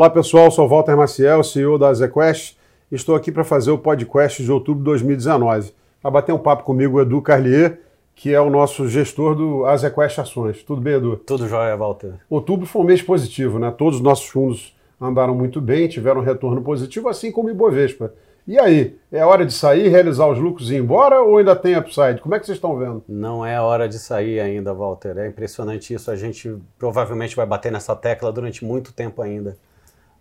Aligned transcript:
Olá 0.00 0.08
pessoal, 0.08 0.50
sou 0.50 0.66
Walter 0.66 0.96
Maciel, 0.96 1.44
CEO 1.44 1.76
da 1.76 1.92
ZQuest. 1.92 2.56
Estou 2.90 3.14
aqui 3.14 3.30
para 3.30 3.44
fazer 3.44 3.70
o 3.70 3.76
podcast 3.76 4.42
de 4.42 4.50
outubro 4.50 4.78
de 4.78 4.84
2019. 4.86 5.74
Para 6.00 6.10
bater 6.10 6.32
um 6.32 6.38
papo 6.38 6.64
comigo 6.64 6.96
o 6.96 7.02
Edu 7.02 7.20
Carlier, 7.20 7.80
que 8.14 8.32
é 8.32 8.40
o 8.40 8.48
nosso 8.48 8.88
gestor 8.88 9.34
do 9.34 9.66
Azequest 9.66 10.18
Ações. 10.18 10.62
Tudo 10.62 10.80
bem, 10.80 10.94
Edu? 10.94 11.18
Tudo 11.18 11.46
jóia, 11.46 11.76
Walter. 11.76 12.14
Outubro 12.30 12.64
foi 12.64 12.80
um 12.80 12.86
mês 12.86 13.02
positivo, 13.02 13.58
né? 13.58 13.70
Todos 13.76 13.96
os 13.96 14.02
nossos 14.02 14.26
fundos 14.26 14.74
andaram 14.98 15.34
muito 15.34 15.60
bem, 15.60 15.86
tiveram 15.86 16.22
um 16.22 16.24
retorno 16.24 16.62
positivo, 16.62 17.06
assim 17.10 17.30
como 17.30 17.48
o 17.48 17.50
Ibovespa. 17.50 18.14
E 18.48 18.58
aí, 18.58 18.96
é 19.12 19.22
hora 19.22 19.44
de 19.44 19.52
sair, 19.52 19.88
realizar 19.88 20.28
os 20.28 20.38
lucros 20.38 20.70
e 20.70 20.76
ir 20.76 20.78
embora 20.78 21.20
ou 21.20 21.36
ainda 21.36 21.54
tem 21.54 21.76
upside? 21.76 22.22
Como 22.22 22.34
é 22.34 22.40
que 22.40 22.46
vocês 22.46 22.56
estão 22.56 22.74
vendo? 22.74 23.04
Não 23.06 23.44
é 23.44 23.60
hora 23.60 23.86
de 23.86 23.98
sair 23.98 24.40
ainda, 24.40 24.72
Walter. 24.72 25.18
É 25.18 25.28
impressionante 25.28 25.92
isso. 25.92 26.10
A 26.10 26.16
gente 26.16 26.56
provavelmente 26.78 27.36
vai 27.36 27.44
bater 27.44 27.70
nessa 27.70 27.94
tecla 27.94 28.32
durante 28.32 28.64
muito 28.64 28.94
tempo 28.94 29.20
ainda. 29.20 29.58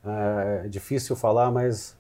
É 0.05 0.67
difícil 0.67 1.15
falar, 1.15 1.51
mas 1.51 1.97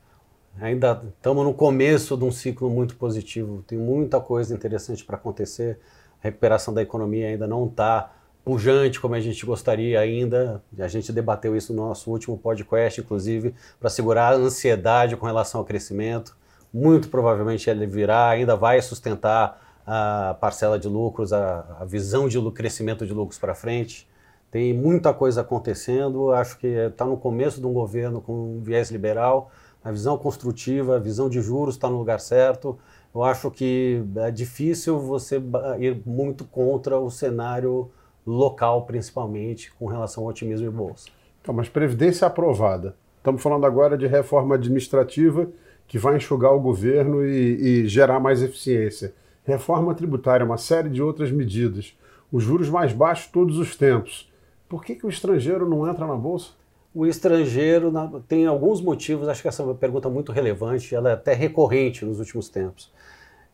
ainda 0.59 1.01
estamos 1.15 1.43
no 1.43 1.53
começo 1.53 2.15
de 2.15 2.23
um 2.23 2.31
ciclo 2.31 2.69
muito 2.69 2.95
positivo. 2.95 3.63
Tem 3.67 3.77
muita 3.77 4.19
coisa 4.19 4.53
interessante 4.53 5.03
para 5.03 5.17
acontecer. 5.17 5.79
A 6.21 6.23
recuperação 6.23 6.73
da 6.73 6.81
economia 6.81 7.27
ainda 7.27 7.47
não 7.47 7.65
está 7.65 8.13
pujante 8.43 8.99
como 8.99 9.15
a 9.15 9.19
gente 9.19 9.45
gostaria 9.45 9.99
ainda. 9.99 10.63
A 10.77 10.87
gente 10.87 11.11
debateu 11.11 11.55
isso 11.55 11.73
no 11.73 11.87
nosso 11.87 12.09
último 12.09 12.37
podcast, 12.37 12.99
inclusive, 12.99 13.53
para 13.79 13.89
segurar 13.89 14.33
a 14.33 14.35
ansiedade 14.35 15.15
com 15.15 15.25
relação 15.25 15.59
ao 15.59 15.65
crescimento. 15.65 16.37
Muito 16.73 17.09
provavelmente 17.09 17.69
ele 17.69 17.85
virá, 17.85 18.29
ainda 18.29 18.55
vai 18.55 18.81
sustentar 18.81 19.81
a 19.85 20.35
parcela 20.39 20.77
de 20.77 20.87
lucros, 20.87 21.33
a, 21.33 21.77
a 21.79 21.85
visão 21.85 22.27
de 22.27 22.39
crescimento 22.51 23.05
de 23.05 23.13
lucros 23.13 23.39
para 23.39 23.55
frente. 23.55 24.07
Tem 24.51 24.73
muita 24.73 25.13
coisa 25.13 25.41
acontecendo. 25.41 26.31
Acho 26.31 26.57
que 26.57 26.67
está 26.67 27.05
no 27.05 27.17
começo 27.17 27.59
de 27.59 27.67
um 27.67 27.73
governo 27.73 28.21
com 28.21 28.57
um 28.57 28.61
viés 28.61 28.89
liberal. 28.89 29.51
A 29.83 29.91
visão 29.91 30.17
construtiva, 30.17 30.95
a 30.95 30.99
visão 30.99 31.29
de 31.29 31.41
juros 31.41 31.75
está 31.75 31.89
no 31.89 31.97
lugar 31.97 32.19
certo. 32.19 32.77
Eu 33.13 33.23
acho 33.23 33.49
que 33.49 34.03
é 34.17 34.31
difícil 34.31 34.99
você 34.99 35.41
ir 35.79 36.01
muito 36.05 36.45
contra 36.45 36.99
o 36.99 37.09
cenário 37.09 37.89
local, 38.25 38.85
principalmente, 38.85 39.71
com 39.73 39.85
relação 39.85 40.23
ao 40.23 40.29
otimismo 40.29 40.69
de 40.69 40.75
bolsa. 40.75 41.09
Então, 41.41 41.53
mas 41.53 41.69
Previdência 41.69 42.27
aprovada. 42.27 42.95
Estamos 43.17 43.41
falando 43.41 43.65
agora 43.65 43.97
de 43.97 44.07
reforma 44.07 44.55
administrativa 44.55 45.49
que 45.87 45.97
vai 45.97 46.17
enxugar 46.17 46.53
o 46.53 46.59
governo 46.59 47.25
e, 47.25 47.81
e 47.83 47.87
gerar 47.87 48.19
mais 48.19 48.43
eficiência. 48.43 49.13
Reforma 49.43 49.95
tributária, 49.95 50.45
uma 50.45 50.57
série 50.57 50.89
de 50.89 51.01
outras 51.01 51.31
medidas. 51.31 51.97
Os 52.31 52.43
juros 52.43 52.69
mais 52.69 52.93
baixos 52.93 53.31
todos 53.31 53.57
os 53.57 53.75
tempos. 53.75 54.28
Por 54.69 54.85
que, 54.85 54.95
que 54.95 55.05
o 55.05 55.09
estrangeiro 55.09 55.67
não 55.67 55.89
entra 55.89 56.05
na 56.05 56.15
Bolsa? 56.15 56.51
O 56.93 57.05
estrangeiro 57.05 57.91
tem 58.27 58.45
alguns 58.45 58.81
motivos, 58.81 59.27
acho 59.27 59.41
que 59.41 59.47
essa 59.47 59.63
é 59.63 59.65
uma 59.65 59.75
pergunta 59.75 60.09
muito 60.09 60.31
relevante, 60.31 60.93
ela 60.93 61.09
é 61.09 61.13
até 61.13 61.33
recorrente 61.33 62.05
nos 62.05 62.19
últimos 62.19 62.49
tempos. 62.49 62.91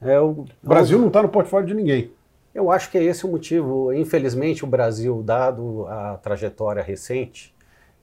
É 0.01 0.19
o, 0.19 0.31
o 0.31 0.47
Brasil 0.61 0.99
não 0.99 1.07
está 1.07 1.21
no 1.21 1.29
portfólio 1.29 1.67
de 1.67 1.73
ninguém. 1.73 2.11
Eu 2.53 2.71
acho 2.71 2.91
que 2.91 2.97
é 2.97 3.03
esse 3.03 3.25
o 3.25 3.29
motivo. 3.29 3.93
Infelizmente, 3.93 4.63
o 4.63 4.67
Brasil, 4.67 5.21
dado 5.21 5.85
a 5.87 6.17
trajetória 6.17 6.81
recente, 6.81 7.53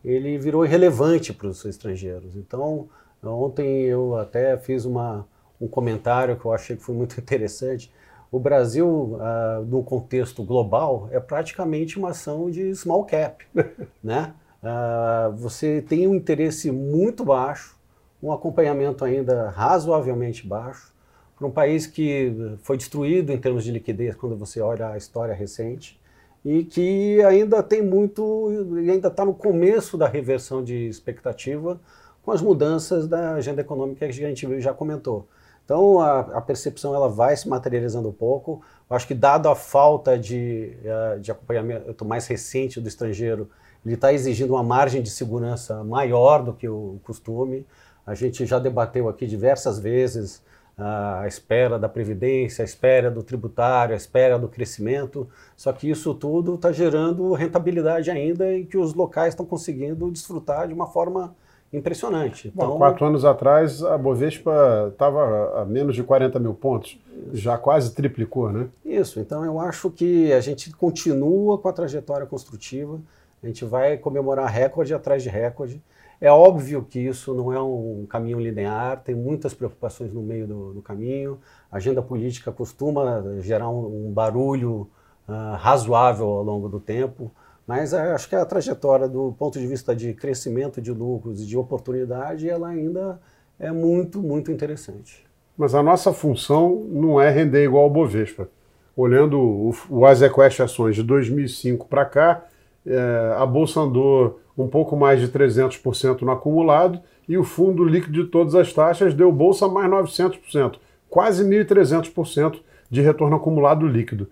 ele 0.04 0.36
virou 0.38 0.64
irrelevante 0.64 1.32
para 1.32 1.48
os 1.48 1.64
estrangeiros. 1.64 2.36
Então, 2.36 2.88
ontem 3.22 3.84
eu 3.84 4.16
até 4.16 4.56
fiz 4.58 4.84
uma, 4.84 5.26
um 5.60 5.68
comentário 5.68 6.36
que 6.36 6.44
eu 6.44 6.52
achei 6.52 6.76
que 6.76 6.82
foi 6.82 6.94
muito 6.94 7.18
interessante. 7.20 7.90
O 8.32 8.40
Brasil, 8.40 9.18
ah, 9.20 9.62
no 9.66 9.84
contexto 9.84 10.42
global, 10.42 11.06
é 11.12 11.20
praticamente 11.20 11.98
uma 11.98 12.08
ação 12.08 12.50
de 12.50 12.74
small 12.74 13.04
cap. 13.04 13.44
né? 14.02 14.32
Ah, 14.62 15.30
você 15.36 15.82
tem 15.82 16.08
um 16.08 16.14
interesse 16.14 16.72
muito 16.72 17.26
baixo, 17.26 17.76
um 18.22 18.32
acompanhamento 18.32 19.04
ainda 19.04 19.50
razoavelmente 19.50 20.46
baixo, 20.46 20.94
para 21.36 21.46
um 21.46 21.50
país 21.50 21.86
que 21.86 22.56
foi 22.62 22.78
destruído 22.78 23.32
em 23.32 23.38
termos 23.38 23.64
de 23.64 23.70
liquidez 23.70 24.14
quando 24.14 24.34
você 24.34 24.62
olha 24.62 24.88
a 24.88 24.96
história 24.96 25.34
recente 25.34 26.00
e 26.42 26.64
que 26.64 27.22
ainda 27.24 27.62
tem 27.62 27.82
muito, 27.82 28.48
ainda 28.78 29.08
está 29.08 29.26
no 29.26 29.34
começo 29.34 29.98
da 29.98 30.08
reversão 30.08 30.64
de 30.64 30.86
expectativa 30.86 31.78
com 32.22 32.30
as 32.30 32.40
mudanças 32.40 33.06
da 33.06 33.34
agenda 33.34 33.60
econômica 33.60 34.06
que 34.06 34.24
a 34.24 34.28
gente 34.28 34.60
já 34.60 34.72
comentou. 34.72 35.26
Então 35.64 36.00
a, 36.00 36.20
a 36.20 36.40
percepção 36.40 36.94
ela 36.94 37.08
vai 37.08 37.36
se 37.36 37.48
materializando 37.48 38.08
um 38.08 38.12
pouco. 38.12 38.62
Eu 38.88 38.96
acho 38.96 39.06
que 39.06 39.14
dado 39.14 39.48
a 39.48 39.54
falta 39.54 40.18
de, 40.18 40.76
eh, 40.84 41.18
de 41.20 41.30
acompanhamento 41.30 42.04
mais 42.04 42.26
recente 42.26 42.80
do 42.80 42.88
estrangeiro, 42.88 43.48
ele 43.84 43.94
está 43.94 44.12
exigindo 44.12 44.54
uma 44.54 44.62
margem 44.62 45.02
de 45.02 45.10
segurança 45.10 45.82
maior 45.82 46.42
do 46.42 46.52
que 46.52 46.68
o 46.68 47.00
costume. 47.02 47.66
A 48.06 48.14
gente 48.14 48.44
já 48.46 48.58
debateu 48.58 49.08
aqui 49.08 49.26
diversas 49.26 49.78
vezes 49.78 50.42
a 50.76 51.26
espera 51.26 51.78
da 51.78 51.88
previdência, 51.88 52.62
a 52.62 52.64
espera 52.64 53.10
do 53.10 53.22
tributário, 53.22 53.94
a 53.94 53.96
espera 53.96 54.38
do 54.38 54.48
crescimento. 54.48 55.28
Só 55.56 55.72
que 55.72 55.88
isso 55.88 56.14
tudo 56.14 56.54
está 56.54 56.72
gerando 56.72 57.32
rentabilidade 57.34 58.10
ainda 58.10 58.52
e 58.52 58.64
que 58.64 58.78
os 58.78 58.94
locais 58.94 59.34
estão 59.34 59.46
conseguindo 59.46 60.10
desfrutar 60.10 60.66
de 60.66 60.74
uma 60.74 60.86
forma 60.86 61.34
impressionante. 61.72 62.48
Então, 62.48 62.72
Bom, 62.72 62.78
quatro 62.78 63.06
anos 63.06 63.24
atrás 63.24 63.82
a 63.82 63.96
Bovespa 63.96 64.90
estava 64.92 65.62
a 65.62 65.64
menos 65.64 65.94
de 65.94 66.02
40 66.02 66.38
mil 66.38 66.54
pontos, 66.54 66.98
isso. 67.32 67.36
já 67.36 67.56
quase 67.56 67.94
triplicou, 67.94 68.52
né? 68.52 68.68
Isso. 68.84 69.18
Então 69.18 69.44
eu 69.44 69.58
acho 69.58 69.90
que 69.90 70.32
a 70.32 70.40
gente 70.40 70.70
continua 70.72 71.58
com 71.58 71.68
a 71.68 71.72
trajetória 71.72 72.26
construtiva. 72.26 73.00
A 73.42 73.46
gente 73.46 73.64
vai 73.64 73.96
comemorar 73.96 74.48
recorde 74.48 74.94
atrás 74.94 75.22
de 75.22 75.28
recorde. 75.28 75.82
É 76.20 76.30
óbvio 76.30 76.86
que 76.88 77.00
isso 77.00 77.34
não 77.34 77.52
é 77.52 77.60
um 77.60 78.06
caminho 78.08 78.38
linear, 78.38 79.02
tem 79.02 79.12
muitas 79.12 79.52
preocupações 79.54 80.12
no 80.12 80.22
meio 80.22 80.46
do, 80.46 80.74
do 80.74 80.80
caminho. 80.80 81.40
A 81.70 81.78
agenda 81.78 82.00
política 82.00 82.52
costuma 82.52 83.24
gerar 83.40 83.68
um, 83.68 84.06
um 84.06 84.12
barulho 84.12 84.88
uh, 85.28 85.56
razoável 85.56 86.28
ao 86.28 86.44
longo 86.44 86.68
do 86.68 86.78
tempo, 86.78 87.32
mas 87.66 87.92
uh, 87.92 87.96
acho 88.14 88.28
que 88.28 88.34
a 88.34 88.44
trajetória 88.44 89.08
do 89.08 89.34
ponto 89.38 89.58
de 89.58 89.66
vista 89.66 89.94
de 89.94 90.12
crescimento 90.14 90.80
de 90.80 90.92
lucros 90.92 91.42
e 91.42 91.46
de 91.46 91.56
oportunidade, 91.56 92.48
ela 92.48 92.68
ainda 92.68 93.20
é 93.58 93.70
muito, 93.70 94.20
muito 94.20 94.50
interessante. 94.50 95.24
Mas 95.56 95.74
a 95.74 95.82
nossa 95.82 96.12
função 96.12 96.86
não 96.88 97.20
é 97.20 97.30
render 97.30 97.64
igual 97.64 97.84
ao 97.84 97.90
Bovespa. 97.90 98.48
Olhando 98.96 99.38
o, 99.38 99.74
o 99.88 100.06
Azequest 100.06 100.60
Ações 100.60 100.96
de 100.96 101.02
2005 101.02 101.86
para 101.86 102.04
cá, 102.04 102.44
é, 102.84 103.34
a 103.38 103.46
Bolsa 103.46 103.80
andou 103.80 104.40
um 104.56 104.68
pouco 104.68 104.96
mais 104.96 105.20
de 105.20 105.28
300% 105.28 106.22
no 106.22 106.30
acumulado 106.30 107.00
e 107.28 107.38
o 107.38 107.44
fundo 107.44 107.84
líquido 107.84 108.24
de 108.24 108.30
todas 108.30 108.54
as 108.54 108.72
taxas 108.72 109.14
deu 109.14 109.32
bolsa 109.32 109.68
mais 109.68 109.90
900%, 109.90 110.76
quase 111.08 111.44
1.300% 111.44 112.60
de 112.90 113.00
retorno 113.00 113.36
acumulado 113.36 113.86
líquido. 113.86 114.28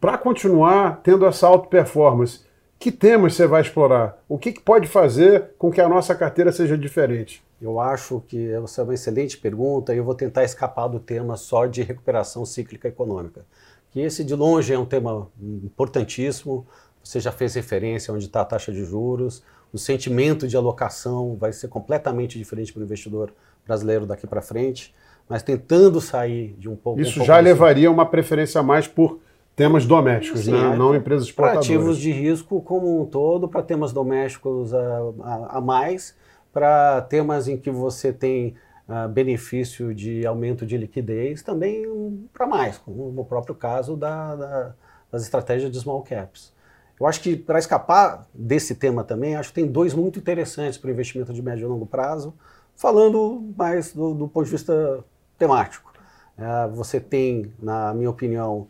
Para 0.00 0.18
continuar 0.18 1.00
tendo 1.02 1.26
essa 1.26 1.46
alta 1.46 1.68
performance, 1.68 2.44
que 2.78 2.92
temas 2.92 3.34
você 3.34 3.46
vai 3.46 3.62
explorar? 3.62 4.18
O 4.28 4.38
que, 4.38 4.52
que, 4.52 4.60
pode 4.60 4.86
fazer 4.86 5.50
com 5.58 5.70
que 5.70 5.80
a 5.80 5.88
nossa 5.88 6.14
carteira 6.14 6.52
seja 6.52 6.76
diferente? 6.76 7.42
Eu 7.60 7.80
acho 7.80 8.22
que 8.28 8.52
essa 8.52 8.82
é 8.82 8.84
uma 8.84 8.94
excelente 8.94 9.38
pergunta 9.38 9.94
e 9.94 9.98
eu 9.98 10.04
vou 10.04 10.14
tentar 10.14 10.44
escapar 10.44 10.88
do 10.88 11.00
tema 11.00 11.36
só 11.36 11.66
de 11.66 11.82
recuperação 11.82 12.44
cíclica 12.44 12.88
econômica. 12.88 13.44
Que 13.90 14.00
esse 14.00 14.24
de 14.24 14.34
longe 14.34 14.72
é 14.72 14.78
um 14.78 14.84
tema 14.84 15.28
importantíssimo. 15.40 16.66
Você 17.02 17.20
já 17.20 17.32
fez 17.32 17.54
referência 17.54 18.12
onde 18.12 18.26
está 18.26 18.40
a 18.40 18.44
taxa 18.44 18.72
de 18.72 18.84
juros, 18.84 19.42
o 19.74 19.78
sentimento 19.78 20.46
de 20.46 20.56
alocação 20.56 21.36
vai 21.36 21.52
ser 21.52 21.66
completamente 21.66 22.38
diferente 22.38 22.72
para 22.72 22.80
o 22.80 22.84
investidor 22.84 23.32
brasileiro 23.66 24.06
daqui 24.06 24.24
para 24.24 24.40
frente, 24.40 24.94
mas 25.28 25.42
tentando 25.42 26.00
sair 26.00 26.54
de 26.58 26.68
um 26.68 26.76
pouco. 26.76 27.00
Isso 27.00 27.10
um 27.10 27.14
pouco 27.14 27.26
já 27.26 27.40
levaria 27.40 27.90
uma 27.90 28.06
preferência 28.06 28.62
mais 28.62 28.86
por 28.86 29.18
temas 29.56 29.86
domésticos, 29.86 30.42
Sim, 30.42 30.52
né? 30.52 30.74
é, 30.74 30.76
não 30.76 30.94
empresas 30.94 31.26
exportadoras. 31.26 31.66
Ativos 31.66 31.98
de 31.98 32.10
risco 32.10 32.60
como 32.60 33.00
um 33.00 33.06
todo, 33.06 33.48
para 33.48 33.62
temas 33.62 33.92
domésticos 33.92 34.74
a, 34.74 34.98
a, 35.22 35.58
a 35.58 35.60
mais, 35.60 36.16
para 36.52 37.02
temas 37.02 37.48
em 37.48 37.56
que 37.56 37.70
você 37.70 38.12
tem 38.12 38.54
uh, 38.88 39.08
benefício 39.08 39.94
de 39.94 40.26
aumento 40.26 40.66
de 40.66 40.76
liquidez, 40.76 41.42
também 41.42 41.86
um, 41.86 42.26
para 42.32 42.46
mais, 42.46 42.78
como 42.78 43.10
no 43.10 43.24
próprio 43.24 43.54
caso 43.54 43.96
da, 43.96 44.36
da, 44.36 44.74
das 45.10 45.22
estratégias 45.22 45.70
de 45.70 45.78
small 45.78 46.02
caps. 46.02 46.52
Eu 46.98 47.06
acho 47.06 47.20
que 47.20 47.36
para 47.36 47.58
escapar 47.58 48.28
desse 48.32 48.74
tema 48.76 49.02
também, 49.02 49.34
acho 49.34 49.48
que 49.48 49.56
tem 49.56 49.66
dois 49.66 49.94
muito 49.94 50.18
interessantes 50.18 50.78
para 50.78 50.88
o 50.88 50.90
investimento 50.92 51.32
de 51.32 51.42
médio 51.42 51.66
e 51.66 51.68
longo 51.68 51.86
prazo, 51.86 52.34
falando 52.76 53.52
mais 53.56 53.92
do, 53.92 54.14
do 54.14 54.28
ponto 54.28 54.44
de 54.44 54.50
vista 54.52 55.04
temático. 55.36 55.92
É, 56.38 56.68
você 56.68 57.00
tem, 57.00 57.52
na 57.60 57.92
minha 57.94 58.10
opinião, 58.10 58.68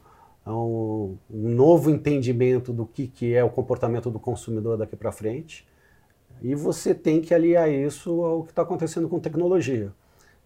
um, 0.52 1.16
um, 1.30 1.48
novo 1.48 1.90
entendimento 1.90 2.72
do 2.72 2.84
que, 2.84 3.06
que 3.06 3.34
é 3.34 3.42
o 3.42 3.50
comportamento 3.50 4.10
do 4.10 4.18
consumidor 4.18 4.76
daqui 4.76 4.96
para 4.96 5.10
frente, 5.10 5.66
e 6.42 6.54
você 6.54 6.94
tem 6.94 7.20
que 7.20 7.32
aliar 7.32 7.70
isso 7.70 8.22
ao 8.22 8.42
que 8.42 8.50
está 8.50 8.62
acontecendo 8.62 9.08
com 9.08 9.18
tecnologia. 9.18 9.92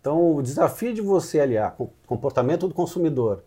Então, 0.01 0.37
o 0.37 0.43
desafio 0.43 0.95
de 0.95 1.01
você 1.01 1.41
aliar 1.41 1.77
comportamento 2.07 2.69
do 2.69 2.75
consumidor, 2.75 3.43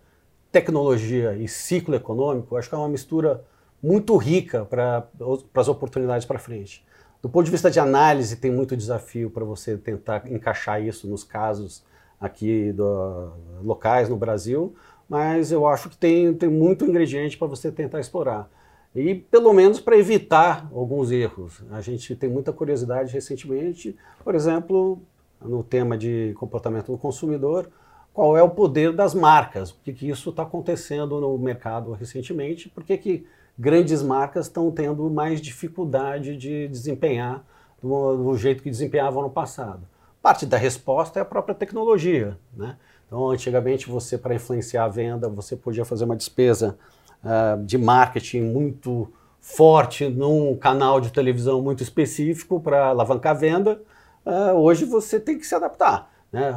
tecnologia 0.51 1.33
e 1.36 1.48
ciclo 1.48 1.95
econômico, 1.95 2.57
acho 2.57 2.68
que 2.68 2.75
é 2.75 2.77
uma 2.77 2.89
mistura 2.89 3.44
muito 3.81 4.15
rica 4.18 4.65
para 4.65 5.07
as 5.56 5.68
oportunidades 5.68 6.25
para 6.25 6.38
frente. 6.38 6.86
Do 7.21 7.30
ponto 7.30 7.45
de 7.45 7.51
vista 7.51 7.71
de 7.71 7.80
análise, 7.80 8.36
tem 8.36 8.51
muito 8.51 8.75
desafio 8.75 9.30
para 9.30 9.45
você 9.45 9.77
tentar 9.77 10.30
encaixar 10.30 10.81
isso 10.81 11.07
nos 11.07 11.24
casos 11.24 11.83
aqui 12.19 12.71
do, 12.74 13.31
locais 13.63 14.09
no 14.09 14.15
Brasil, 14.15 14.75
mas 15.11 15.51
eu 15.51 15.67
acho 15.67 15.89
que 15.89 15.97
tem, 15.97 16.33
tem 16.33 16.47
muito 16.47 16.85
ingrediente 16.85 17.37
para 17.37 17.45
você 17.45 17.69
tentar 17.69 17.99
explorar. 17.99 18.49
E 18.95 19.13
pelo 19.13 19.51
menos 19.51 19.77
para 19.77 19.97
evitar 19.97 20.69
alguns 20.73 21.11
erros. 21.11 21.61
A 21.69 21.81
gente 21.81 22.15
tem 22.15 22.29
muita 22.29 22.53
curiosidade 22.53 23.11
recentemente, 23.11 23.93
por 24.23 24.35
exemplo, 24.35 25.01
no 25.41 25.63
tema 25.63 25.97
de 25.97 26.33
comportamento 26.37 26.93
do 26.93 26.97
consumidor, 26.97 27.69
qual 28.13 28.37
é 28.37 28.41
o 28.41 28.51
poder 28.51 28.93
das 28.93 29.13
marcas, 29.13 29.71
o 29.71 29.75
que, 29.83 29.91
que 29.91 30.09
isso 30.09 30.29
está 30.29 30.43
acontecendo 30.43 31.19
no 31.19 31.37
mercado 31.37 31.91
recentemente, 31.91 32.69
por 32.69 32.85
que, 32.85 32.97
que 32.97 33.27
grandes 33.59 34.01
marcas 34.01 34.45
estão 34.45 34.71
tendo 34.71 35.09
mais 35.09 35.41
dificuldade 35.41 36.37
de 36.37 36.69
desempenhar 36.69 37.43
do, 37.83 38.15
do, 38.15 38.37
jeito 38.37 38.63
que 38.63 38.69
desempenhavam 38.69 39.23
no 39.23 39.29
passado. 39.29 39.81
Parte 40.21 40.45
da 40.45 40.55
resposta 40.55 41.19
é 41.19 41.21
a 41.21 41.25
própria 41.25 41.53
tecnologia. 41.53 42.37
Né? 42.55 42.77
Então, 43.11 43.29
antigamente, 43.29 43.89
você, 43.89 44.17
para 44.17 44.33
influenciar 44.33 44.85
a 44.85 44.87
venda, 44.87 45.27
você 45.27 45.53
podia 45.53 45.83
fazer 45.83 46.05
uma 46.05 46.15
despesa 46.15 46.77
uh, 47.21 47.61
de 47.61 47.77
marketing 47.77 48.39
muito 48.39 49.11
forte 49.41 50.07
num 50.07 50.55
canal 50.55 51.01
de 51.01 51.11
televisão 51.11 51.61
muito 51.61 51.83
específico 51.83 52.61
para 52.61 52.85
alavancar 52.85 53.35
a 53.35 53.37
venda. 53.37 53.81
Uh, 54.25 54.53
hoje 54.53 54.85
você 54.85 55.19
tem 55.19 55.37
que 55.37 55.45
se 55.45 55.53
adaptar. 55.53 56.09
Né? 56.31 56.51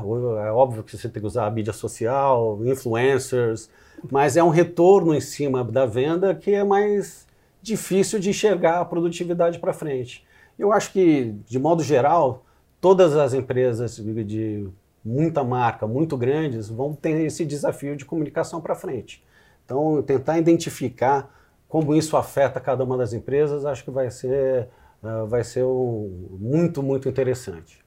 É 0.47 0.53
óbvio 0.53 0.85
que 0.85 0.97
você 0.97 1.09
tem 1.09 1.21
que 1.21 1.27
usar 1.27 1.47
a 1.47 1.51
mídia 1.51 1.73
social, 1.73 2.65
influencers, 2.65 3.69
mas 4.09 4.37
é 4.37 4.45
um 4.45 4.49
retorno 4.49 5.13
em 5.13 5.21
cima 5.21 5.65
da 5.65 5.85
venda 5.87 6.37
que 6.37 6.53
é 6.53 6.63
mais 6.63 7.27
difícil 7.61 8.21
de 8.21 8.31
enxergar 8.31 8.79
a 8.79 8.85
produtividade 8.85 9.59
para 9.59 9.73
frente. 9.73 10.25
Eu 10.57 10.73
acho 10.73 10.93
que, 10.93 11.35
de 11.49 11.59
modo 11.59 11.83
geral, 11.83 12.45
todas 12.81 13.17
as 13.17 13.35
empresas 13.35 13.97
de 13.97 14.71
muita 15.05 15.45
marca, 15.45 15.87
muito 15.87 16.17
grandes, 16.17 16.69
vão 16.69 16.95
ter 16.95 17.21
esse 17.27 17.45
desafio 17.45 17.97
de 17.97 18.05
comunicação 18.05 18.61
para 18.61 18.75
frente. 18.75 19.23
Então, 19.65 20.03
tentar 20.03 20.39
identificar 20.39 21.31
como 21.69 21.95
isso 21.95 22.17
afeta 22.17 22.61
cada 22.61 22.85
uma 22.85 22.97
das 22.97 23.13
empresas, 23.13 23.67
acho 23.67 23.85
que 23.85 23.91
vai 23.91 24.11
ser, 24.11 24.69
uh, 25.03 25.27
vai 25.27 25.43
ser 25.43 25.65
um, 25.65 26.29
muito, 26.39 26.83
muito 26.83 27.09
interessante. 27.09 27.85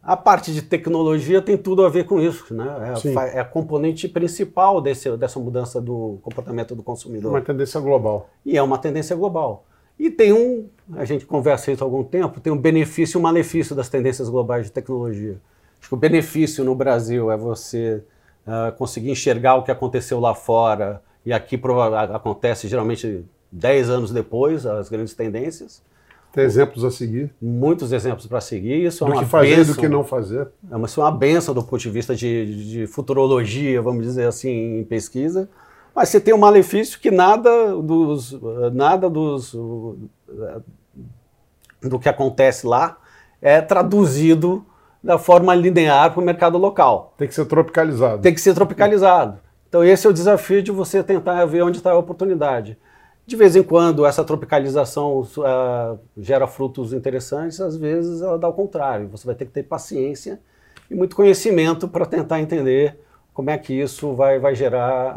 A 0.00 0.16
parte 0.16 0.54
de 0.54 0.62
tecnologia 0.62 1.42
tem 1.42 1.58
tudo 1.58 1.84
a 1.84 1.88
ver 1.88 2.04
com 2.04 2.20
isso, 2.20 2.54
né? 2.54 2.94
É, 3.04 3.36
é 3.36 3.40
a 3.40 3.44
componente 3.44 4.08
principal 4.08 4.80
desse, 4.80 5.14
dessa 5.16 5.40
mudança 5.40 5.80
do 5.80 6.18
comportamento 6.22 6.74
do 6.74 6.82
consumidor. 6.82 7.32
Uma 7.32 7.40
tendência 7.40 7.80
global. 7.80 8.30
E 8.46 8.56
é 8.56 8.62
uma 8.62 8.78
tendência 8.78 9.16
global. 9.16 9.66
E 9.98 10.10
tem 10.10 10.32
um, 10.32 10.68
a 10.94 11.04
gente 11.04 11.26
conversa 11.26 11.72
isso 11.72 11.82
há 11.82 11.86
algum 11.86 12.04
tempo, 12.04 12.40
tem 12.40 12.52
um 12.52 12.56
benefício 12.56 13.18
e 13.18 13.18
um 13.18 13.22
malefício 13.22 13.74
das 13.74 13.88
tendências 13.88 14.28
globais 14.28 14.66
de 14.66 14.72
tecnologia. 14.72 15.40
Acho 15.80 15.88
que 15.88 15.94
o 15.94 15.98
benefício 15.98 16.64
no 16.64 16.74
Brasil 16.74 17.30
é 17.30 17.36
você 17.36 18.02
uh, 18.46 18.72
conseguir 18.76 19.10
enxergar 19.10 19.56
o 19.56 19.62
que 19.62 19.70
aconteceu 19.70 20.20
lá 20.20 20.34
fora, 20.34 21.02
e 21.24 21.32
aqui 21.32 21.60
acontece 22.14 22.68
geralmente 22.68 23.24
10 23.52 23.90
anos 23.90 24.10
depois, 24.10 24.66
as 24.66 24.88
grandes 24.88 25.14
tendências. 25.14 25.82
Tem 26.32 26.44
exemplos 26.44 26.84
a 26.84 26.90
seguir? 26.90 27.30
Muitos 27.40 27.92
exemplos 27.92 28.26
para 28.26 28.40
seguir. 28.40 28.84
Isso 28.84 29.04
do 29.04 29.12
é 29.12 29.14
uma 29.14 29.22
que 29.22 29.28
fazer 29.28 29.56
benção, 29.56 29.74
do 29.74 29.80
que 29.80 29.88
não 29.88 30.04
fazer. 30.04 30.48
É 30.70 30.76
uma, 30.76 30.86
isso 30.86 31.00
é 31.00 31.04
uma 31.04 31.12
benção 31.12 31.54
do 31.54 31.62
ponto 31.62 31.80
de 31.80 31.90
vista 31.90 32.14
de, 32.14 32.70
de 32.70 32.86
futurologia, 32.86 33.80
vamos 33.80 34.04
dizer 34.04 34.26
assim, 34.26 34.80
em 34.80 34.84
pesquisa. 34.84 35.48
Mas 35.94 36.10
você 36.10 36.20
tem 36.20 36.34
um 36.34 36.38
malefício 36.38 37.00
que 37.00 37.10
nada 37.10 37.74
dos, 37.76 38.38
nada 38.72 39.08
dos, 39.08 39.52
do 41.82 41.98
que 41.98 42.08
acontece 42.08 42.66
lá 42.66 42.98
é 43.40 43.60
traduzido 43.60 44.64
da 45.02 45.18
forma 45.18 45.54
linear 45.54 46.12
para 46.12 46.20
o 46.20 46.24
mercado 46.24 46.58
local. 46.58 47.14
Tem 47.16 47.28
que 47.28 47.34
ser 47.34 47.46
tropicalizado. 47.46 48.22
Tem 48.22 48.34
que 48.34 48.40
ser 48.40 48.54
tropicalizado. 48.54 49.38
Então 49.68 49.84
esse 49.84 50.06
é 50.06 50.10
o 50.10 50.12
desafio 50.12 50.62
de 50.62 50.70
você 50.70 51.02
tentar 51.02 51.44
ver 51.44 51.62
onde 51.62 51.78
está 51.78 51.92
a 51.92 51.98
oportunidade. 51.98 52.78
De 53.26 53.36
vez 53.36 53.54
em 53.54 53.62
quando 53.62 54.06
essa 54.06 54.24
tropicalização 54.24 55.20
uh, 55.20 55.98
gera 56.16 56.46
frutos 56.46 56.94
interessantes, 56.94 57.60
às 57.60 57.76
vezes 57.76 58.22
ela 58.22 58.38
dá 58.38 58.48
o 58.48 58.52
contrário. 58.54 59.08
Você 59.08 59.26
vai 59.26 59.34
ter 59.34 59.44
que 59.44 59.50
ter 59.52 59.64
paciência 59.64 60.40
e 60.90 60.94
muito 60.94 61.14
conhecimento 61.14 61.86
para 61.86 62.06
tentar 62.06 62.40
entender 62.40 62.98
como 63.34 63.50
é 63.50 63.58
que 63.58 63.72
isso 63.72 64.14
vai, 64.14 64.38
vai 64.38 64.54
gerar 64.54 65.14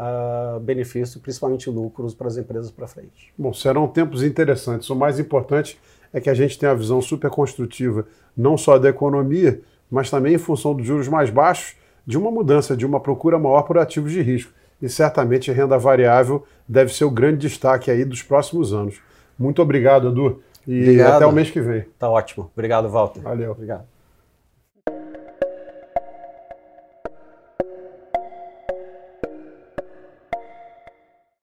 uh, 0.56 0.60
benefício, 0.60 1.18
principalmente 1.20 1.70
lucros 1.70 2.14
para 2.14 2.28
as 2.28 2.36
empresas 2.36 2.70
para 2.70 2.86
frente. 2.86 3.32
Bom, 3.36 3.52
serão 3.52 3.88
tempos 3.88 4.22
interessantes. 4.22 4.88
O 4.90 4.94
mais 4.94 5.18
importante 5.18 5.80
é 6.12 6.20
que 6.20 6.28
a 6.30 6.34
gente 6.34 6.58
tenha 6.58 6.70
a 6.72 6.74
visão 6.74 7.00
super 7.00 7.30
construtiva, 7.30 8.06
não 8.36 8.56
só 8.56 8.78
da 8.78 8.90
economia, 8.90 9.60
mas 9.92 10.10
também 10.10 10.34
em 10.34 10.38
função 10.38 10.74
dos 10.74 10.86
juros 10.86 11.06
mais 11.06 11.28
baixos, 11.28 11.76
de 12.06 12.16
uma 12.16 12.30
mudança, 12.30 12.74
de 12.74 12.86
uma 12.86 12.98
procura 12.98 13.38
maior 13.38 13.62
por 13.62 13.76
ativos 13.76 14.10
de 14.10 14.22
risco 14.22 14.50
e 14.80 14.88
certamente 14.88 15.50
a 15.50 15.54
renda 15.54 15.78
variável 15.78 16.44
deve 16.66 16.92
ser 16.92 17.04
o 17.04 17.10
grande 17.10 17.46
destaque 17.46 17.90
aí 17.90 18.04
dos 18.04 18.22
próximos 18.22 18.72
anos. 18.72 19.00
Muito 19.38 19.60
obrigado, 19.60 20.08
Edu, 20.08 20.42
e 20.66 20.80
obrigado. 20.80 21.16
até 21.16 21.26
o 21.26 21.32
mês 21.32 21.50
que 21.50 21.60
vem. 21.60 21.84
Tá 21.98 22.08
ótimo. 22.08 22.50
Obrigado, 22.54 22.88
Walter. 22.88 23.20
Valeu. 23.20 23.52
Obrigado. 23.52 23.91